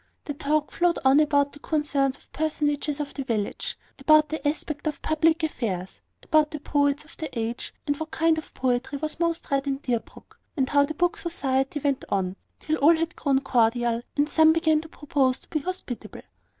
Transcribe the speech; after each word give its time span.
The 0.25 0.33
talk 0.33 0.71
flowed 0.71 0.97
on 1.05 1.19
about 1.19 1.53
the 1.53 1.59
concerns 1.59 2.17
of 2.17 2.33
personages 2.33 2.99
of 2.99 3.13
the 3.13 3.23
village, 3.23 3.77
about 3.99 4.29
the 4.29 4.47
aspect 4.47 4.87
of 4.87 4.99
public 5.03 5.43
affairs, 5.43 6.01
about 6.23 6.49
the 6.49 6.59
poets 6.59 7.05
of 7.05 7.15
the 7.17 7.29
age, 7.37 7.71
and 7.85 7.95
what 7.97 8.09
kind 8.09 8.39
of 8.39 8.51
poetry 8.55 8.97
was 8.97 9.19
most 9.19 9.51
read 9.51 9.67
in 9.67 9.77
Deerbrook, 9.77 10.39
and 10.57 10.67
how 10.69 10.85
the 10.85 10.95
Book 10.95 11.17
Society 11.17 11.79
went 11.79 12.03
on, 12.09 12.35
till 12.59 12.77
all 12.77 12.95
had 12.97 13.15
grown 13.15 13.41
cordial, 13.41 14.01
and 14.17 14.27
some 14.27 14.53
began 14.53 14.81
to 14.81 14.89
propose 14.89 15.37
to 15.37 15.49
be 15.51 15.59
hospitable. 15.59 16.21